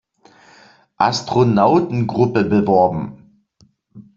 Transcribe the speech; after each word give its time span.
Astronautengruppe 0.97 2.43
beworben. 2.45 3.45